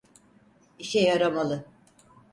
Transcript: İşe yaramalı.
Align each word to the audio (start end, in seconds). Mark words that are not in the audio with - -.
İşe 0.79 0.99
yaramalı. 0.99 1.65